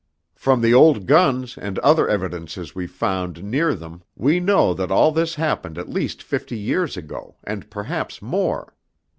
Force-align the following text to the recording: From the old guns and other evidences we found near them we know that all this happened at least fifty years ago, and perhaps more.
From 0.33 0.61
the 0.61 0.73
old 0.73 1.05
guns 1.05 1.59
and 1.59 1.77
other 1.77 2.09
evidences 2.09 2.73
we 2.73 2.87
found 2.87 3.43
near 3.43 3.75
them 3.75 4.01
we 4.15 4.39
know 4.39 4.73
that 4.73 4.89
all 4.89 5.11
this 5.11 5.35
happened 5.35 5.77
at 5.77 5.89
least 5.89 6.23
fifty 6.23 6.57
years 6.57 6.97
ago, 6.97 7.35
and 7.43 7.69
perhaps 7.69 8.19
more. 8.19 8.73